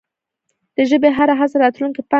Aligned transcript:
د 0.75 0.77
ژبي 0.89 1.09
هره 1.17 1.33
هڅه 1.39 1.57
د 1.59 1.61
راتلونکې 1.63 2.01
پانګه 2.01 2.07
ده. 2.07 2.09